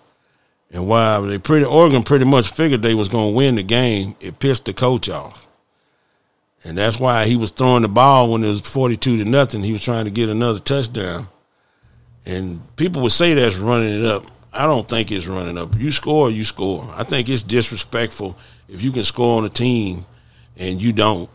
[0.71, 4.15] And while they pretty Oregon pretty much figured they was going to win the game,
[4.19, 5.47] it pissed the coach off.
[6.63, 9.63] And that's why he was throwing the ball when it was 42 to nothing.
[9.63, 11.27] He was trying to get another touchdown.
[12.25, 14.25] And people would say that's running it up.
[14.51, 15.75] I don't think it's running up.
[15.79, 16.91] You score, you score.
[16.95, 20.05] I think it's disrespectful if you can score on a team
[20.57, 21.29] and you don't.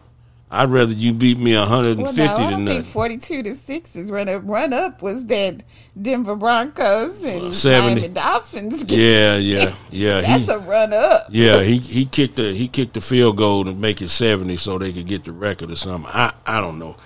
[0.51, 2.83] I'd rather you beat me 150 Well, no, I than don't nothing.
[2.83, 4.43] think forty-two to six is run up.
[4.45, 5.63] Run up was that
[6.01, 7.95] Denver Broncos and 70.
[8.01, 8.85] Miami Dolphins.
[8.85, 8.99] game.
[9.01, 10.21] Yeah, yeah, yeah.
[10.21, 11.27] That's he, a run up.
[11.31, 14.79] yeah, he he kicked the he kicked the field goal to make it 70 so
[14.79, 16.11] they could get the record or something.
[16.15, 16.97] I I don't know.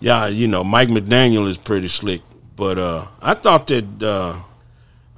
[0.00, 2.22] Yeah, you know, Mike McDaniel is pretty slick,
[2.54, 4.36] but uh I thought that uh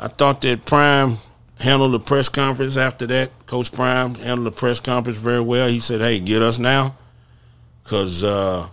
[0.00, 1.18] I thought that Prime
[1.60, 3.30] handled the press conference after that.
[3.46, 5.68] Coach Prime handled the press conference very well.
[5.68, 6.96] He said, "Hey, get us now,
[7.88, 8.68] cause uh,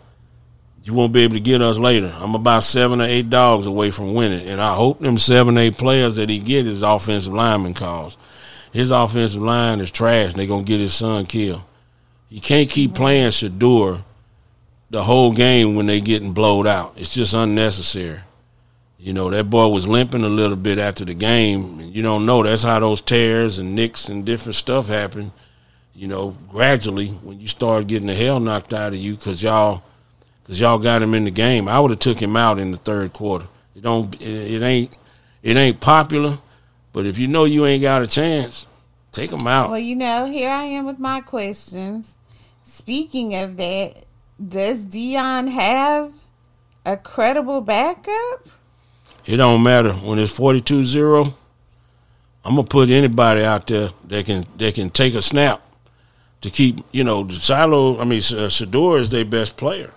[0.84, 2.14] you won't be able to get us later.
[2.20, 5.78] I'm about seven or eight dogs away from winning, and I hope them seven, eight
[5.78, 8.18] players that he get is offensive lineman calls."
[8.76, 10.32] his offensive line is trash.
[10.32, 11.62] and They're gonna get his son killed.
[12.30, 14.04] He can't keep playing Shedeur
[14.90, 16.94] the whole game when they getting blowed out.
[16.98, 18.20] It's just unnecessary.
[19.00, 21.80] You know, that boy was limping a little bit after the game.
[21.80, 22.44] and You don't know.
[22.44, 25.32] That's how those tears and nicks and different stuff happen.
[25.96, 29.82] You know, gradually when you start getting the hell knocked out of you because y'all,
[30.46, 31.70] cause y'all got him in the game.
[31.70, 33.48] I would have took him out in the third quarter.
[33.76, 34.14] It don't.
[34.22, 34.98] It, it ain't.
[35.42, 36.40] It ain't popular.
[36.92, 38.68] But if you know you ain't got a chance,
[39.12, 39.70] take him out.
[39.70, 42.14] Well, you know, here I am with my questions.
[42.64, 44.04] Speaking of that,
[44.42, 46.14] does Deion have
[46.86, 48.48] a credible backup?
[49.26, 51.34] It don't matter when it's 42-0.
[52.44, 55.62] I'm gonna put anybody out there that can that can take a snap
[56.46, 58.00] to keep you know Silo.
[58.00, 59.92] I mean, uh, is their best player.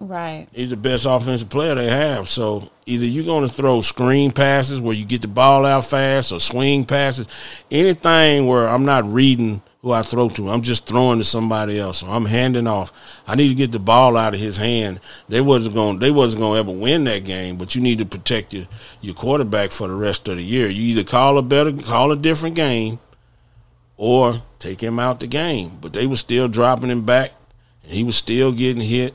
[0.00, 0.46] Right.
[0.52, 2.28] He's the best offensive player they have.
[2.28, 6.30] So either you're going to throw screen passes where you get the ball out fast,
[6.30, 7.26] or swing passes,
[7.70, 10.50] anything where I'm not reading who I throw to.
[10.50, 11.98] I'm just throwing to somebody else.
[11.98, 12.92] So I'm handing off.
[13.26, 15.00] I need to get the ball out of his hand.
[15.28, 15.98] They wasn't going.
[15.98, 17.56] They wasn't going to ever win that game.
[17.56, 18.66] But you need to protect your
[19.00, 20.68] your quarterback for the rest of the year.
[20.68, 23.00] You either call a better, call a different game,
[23.98, 25.76] or take him out the game.
[25.78, 27.32] But they were still dropping him back,
[27.82, 29.14] and he was still getting hit.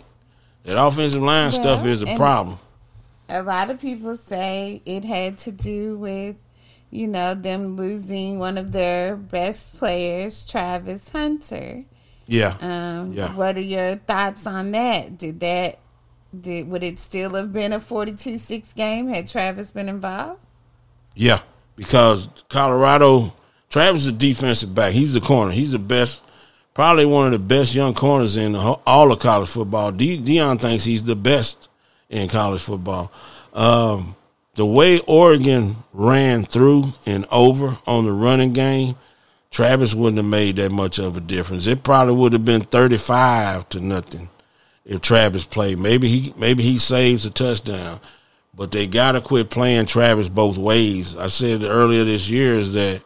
[0.63, 2.59] That offensive line stuff is a problem.
[3.27, 6.35] A lot of people say it had to do with,
[6.91, 11.83] you know, them losing one of their best players, Travis Hunter.
[12.27, 12.55] Yeah.
[12.61, 13.33] Um, Yeah.
[13.35, 15.17] What are your thoughts on that?
[15.17, 15.79] Did that
[16.39, 20.39] did would it still have been a 42-6 game had Travis been involved?
[21.15, 21.39] Yeah,
[21.75, 23.33] because Colorado,
[23.73, 24.91] Travis is a defensive back.
[24.91, 25.51] He's the corner.
[25.51, 26.21] He's the best,
[26.75, 29.91] probably one of the best young corners in all of college football.
[29.91, 31.69] De- Deion thinks he's the best
[32.07, 33.11] in college football.
[33.51, 34.15] Um,
[34.53, 38.95] the way Oregon ran through and over on the running game,
[39.49, 41.65] Travis wouldn't have made that much of a difference.
[41.65, 44.29] It probably would have been thirty-five to nothing
[44.85, 45.79] if Travis played.
[45.79, 47.99] Maybe he maybe he saves a touchdown,
[48.53, 51.17] but they gotta quit playing Travis both ways.
[51.17, 53.01] I said earlier this year is that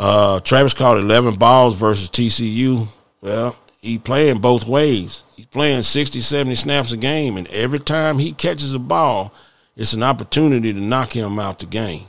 [0.00, 2.88] uh, Travis caught eleven balls versus TCU.
[3.20, 5.22] Well, he playing both ways.
[5.36, 9.32] He's playing 60, 70 snaps a game, and every time he catches a ball,
[9.76, 12.06] it's an opportunity to knock him out the game.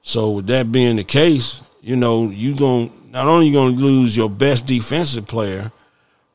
[0.00, 4.16] So with that being the case, you know, you going not only you gonna lose
[4.16, 5.70] your best defensive player,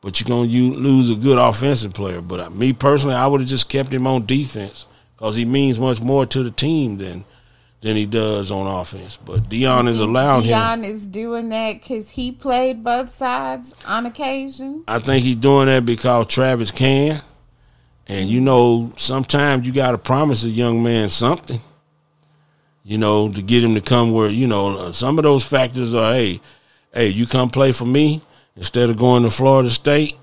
[0.01, 2.21] but you're gonna you lose a good offensive player.
[2.21, 4.85] But uh, me personally, I would have just kept him on defense
[5.15, 7.25] because he means much more to the team than
[7.83, 9.17] than he does on offense.
[9.17, 10.53] But Deion is allowing him.
[10.53, 14.85] Deion is doing that because he played both sides on occasion.
[14.87, 17.21] I think he's doing that because Travis can.
[18.07, 21.59] And you know, sometimes you got to promise a young man something.
[22.85, 25.93] You know, to get him to come where you know uh, some of those factors
[25.93, 26.13] are.
[26.13, 26.41] Hey,
[26.93, 28.21] hey, you come play for me
[28.55, 30.17] instead of going to Florida State.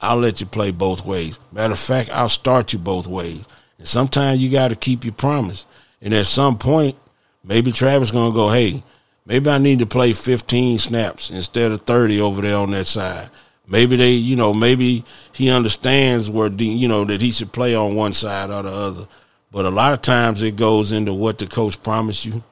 [0.00, 1.38] I'll let you play both ways.
[1.52, 3.44] Matter of fact, I'll start you both ways.
[3.78, 5.64] And sometimes you got to keep your promise.
[6.00, 6.96] And at some point,
[7.44, 8.82] maybe Travis gonna go, hey,
[9.26, 13.30] maybe I need to play 15 snaps instead of 30 over there on that side.
[13.66, 17.74] Maybe they, you know, maybe he understands where, the, you know, that he should play
[17.74, 19.08] on one side or the other.
[19.50, 22.42] But a lot of times it goes into what the coach promised you,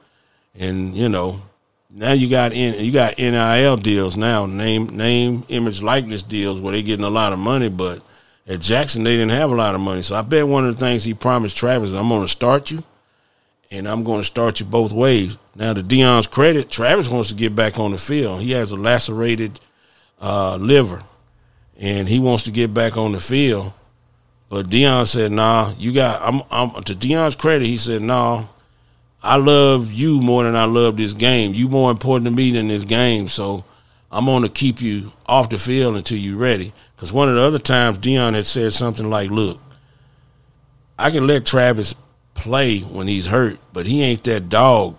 [0.57, 1.41] and you know,
[1.89, 6.71] now you got in, you got NIL deals now, name, name, image, likeness deals where
[6.71, 7.69] they getting a lot of money.
[7.69, 8.01] But
[8.47, 10.01] at Jackson, they didn't have a lot of money.
[10.01, 12.83] So I bet one of the things he promised Travis, I'm going to start you,
[13.73, 15.37] and I'm going to start you both ways.
[15.55, 18.41] Now, to Deion's credit, Travis wants to get back on the field.
[18.41, 19.59] He has a lacerated
[20.21, 21.03] uh, liver,
[21.77, 23.73] and he wants to get back on the field.
[24.47, 27.65] But Deion said, "Nah, you got." I'm, I'm to Deion's credit.
[27.65, 28.45] He said, "Nah,
[29.23, 31.55] I love you more than I love this game.
[31.55, 33.27] You more important to me than this game.
[33.27, 33.63] So
[34.11, 37.41] I'm going to keep you off the field until you're ready." Because one of the
[37.41, 39.59] other times Deion had said something like, "Look,
[40.99, 41.95] I can let Travis
[42.33, 44.95] play when he's hurt, but he ain't that dog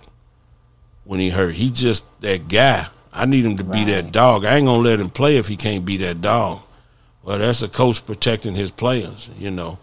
[1.04, 1.54] when he hurt.
[1.54, 2.86] He's just that guy.
[3.12, 4.44] I need him to be that dog.
[4.44, 6.62] I ain't gonna let him play if he can't be that dog.
[7.22, 9.30] Well, that's a coach protecting his players.
[9.38, 9.78] You know,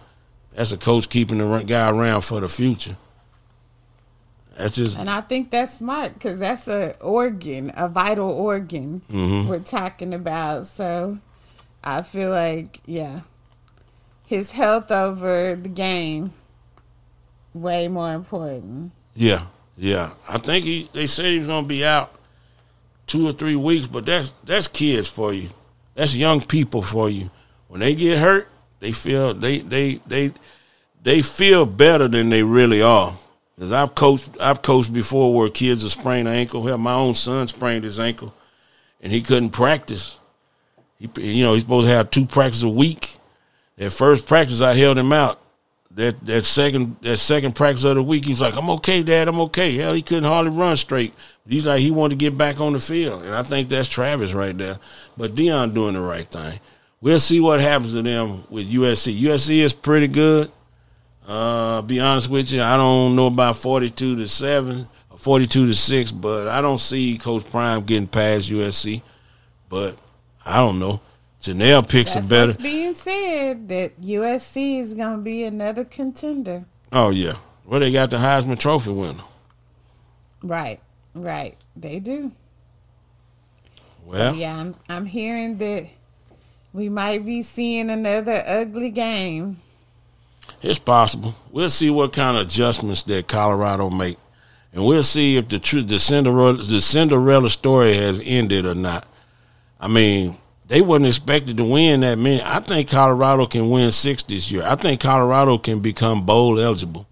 [0.53, 2.97] that's a coach keeping the guy around for the future.
[4.57, 9.49] That's just And I think that's smart because that's a organ, a vital organ Mm-hmm.
[9.49, 10.67] we're talking about.
[10.67, 11.17] So
[11.83, 13.21] I feel like, yeah,
[14.25, 16.33] his health over the game
[17.53, 18.91] way more important.
[19.15, 19.45] yeah,
[19.77, 20.11] yeah.
[20.29, 20.89] I think he.
[20.93, 22.13] They said he was gonna be out
[23.07, 25.49] two or three weeks, but that's that's kids for you.
[25.95, 27.29] That's young people for you.
[27.67, 28.47] When they get hurt,
[28.79, 30.31] they feel they they they
[31.03, 33.13] they feel better than they really are.
[33.59, 36.65] Cause I've coached, I've coached before where kids have sprained an ankle.
[36.65, 38.33] Hell, my own son sprained his ankle,
[39.01, 40.17] and he couldn't practice.
[40.97, 43.15] He, you know, he's supposed to have two practices a week.
[43.77, 45.39] At first practice, I held him out.
[45.95, 49.27] That that second that second practice of the week, he's like, "I'm okay, Dad.
[49.27, 51.13] I'm okay." Hell, he couldn't hardly run straight.
[51.47, 54.33] He's like, he wanted to get back on the field, and I think that's Travis
[54.33, 54.77] right there.
[55.17, 56.59] But Deion doing the right thing.
[57.01, 59.19] We'll see what happens to them with USC.
[59.19, 60.51] USC is pretty good.
[61.27, 65.75] Uh, be honest with you, I don't know about forty-two to seven, or forty-two to
[65.75, 69.01] six, but I don't see Coach Prime getting past USC.
[69.67, 69.97] But
[70.45, 71.01] I don't know.
[71.41, 72.47] Janelle picks That's a better.
[72.51, 76.65] what's being said that USC is going to be another contender.
[76.91, 79.23] Oh yeah, well they got the Heisman Trophy winner.
[80.43, 80.79] Right,
[81.15, 81.55] right.
[81.75, 82.31] They do.
[84.05, 85.87] Well, So, yeah, I'm, I'm hearing that
[86.73, 89.57] we might be seeing another ugly game.
[90.61, 91.35] It's possible.
[91.51, 94.17] We'll see what kind of adjustments that Colorado make,
[94.73, 99.05] and we'll see if the tr- the Cinderella the Cinderella story has ended or not.
[99.79, 100.37] I mean,
[100.71, 102.41] they wasn't expected to win that many.
[102.41, 104.63] I think Colorado can win six this year.
[104.63, 107.05] I think Colorado can become bowl eligible.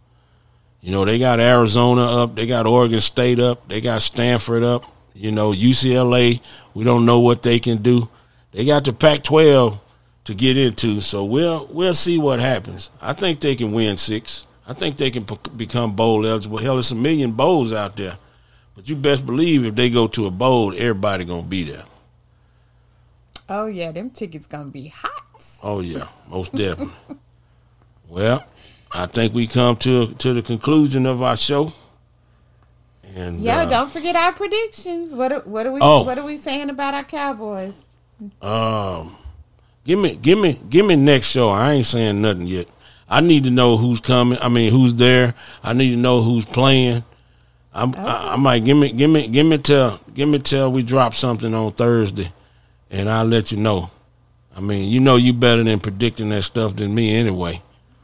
[0.79, 4.85] You know, they got Arizona up, they got Oregon State up, they got Stanford up.
[5.13, 6.39] You know, UCLA.
[6.73, 8.07] We don't know what they can do.
[8.53, 9.77] They got the Pac-12
[10.23, 11.01] to get into.
[11.01, 12.89] So we'll we'll see what happens.
[13.01, 14.47] I think they can win six.
[14.69, 16.59] I think they can p- become bowl eligible.
[16.59, 18.15] Hell, there's a million bowls out there,
[18.73, 21.83] but you best believe if they go to a bowl, everybody gonna be there.
[23.49, 25.11] Oh, yeah, them tickets going to be hot.
[25.63, 26.93] Oh yeah, most definitely.
[28.09, 28.45] well,
[28.91, 31.71] I think we come to to the conclusion of our show.
[33.15, 35.15] And Yo, uh, don't forget our predictions.
[35.15, 36.03] What are, what are we Oh.
[36.03, 37.73] What are we saying about our Cowboys?
[38.41, 39.15] Um,
[39.85, 41.49] give me, give me, give me next show.
[41.49, 42.67] I ain't saying nothing yet.
[43.09, 44.37] I need to know who's coming.
[44.41, 45.33] I mean, who's there.
[45.63, 47.03] I need to know who's playing.
[47.73, 50.83] I'm, I, I might give me, give me, give me till, give me till we
[50.83, 52.31] drop something on Thursday,
[52.91, 53.91] and I'll let you know.
[54.55, 57.61] I mean, you know, you better than predicting that stuff than me anyway.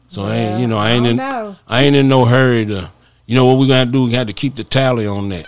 [0.08, 1.56] So I ain't, you know, I I ain't don't in, know.
[1.68, 2.92] I ain't in no hurry to.
[3.26, 4.04] You know what we gotta do?
[4.04, 5.48] We got to keep the tally on that.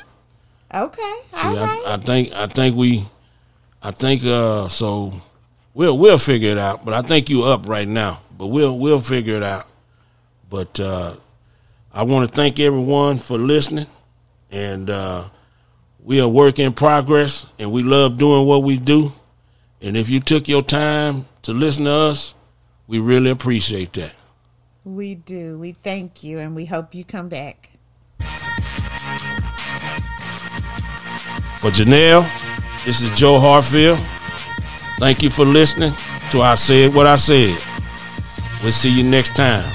[0.73, 1.81] Okay, See, all right.
[1.85, 3.05] I, I think I think we,
[3.81, 5.13] I think uh, so.
[5.73, 6.83] We'll we'll figure it out.
[6.83, 8.21] But I think you up right now.
[8.38, 9.67] But we'll we'll figure it out.
[10.49, 11.13] But uh,
[11.93, 13.88] I want to thank everyone for listening,
[14.51, 15.29] and uh,
[16.03, 19.11] we are work in progress, and we love doing what we do.
[19.82, 22.34] And if you took your time to listen to us,
[22.88, 24.13] we really appreciate that.
[24.84, 25.57] we do.
[25.59, 27.71] We thank you, and we hope you come back.
[31.59, 32.23] For Janelle,
[32.86, 33.99] this is Joe Harfield.
[34.99, 35.93] Thank you for listening
[36.32, 37.57] to I Said What I Said.
[38.63, 39.65] We'll see you next time.